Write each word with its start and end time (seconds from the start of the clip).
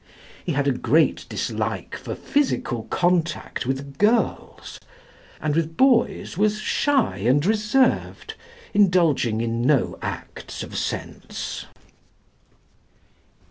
He 0.43 0.53
had 0.53 0.67
a 0.67 0.71
great 0.71 1.27
dislike 1.29 1.95
for 1.95 2.15
physical 2.15 2.85
contact 2.85 3.67
with 3.67 3.99
girls; 3.99 4.79
and 5.39 5.55
with 5.55 5.77
boys 5.77 6.39
was 6.39 6.57
shy 6.57 7.17
and 7.17 7.45
reserved, 7.45 8.33
indulging 8.73 9.41
in 9.41 9.61
no 9.61 9.99
acts 10.01 10.63
of 10.63 10.75
sense. 10.75 11.67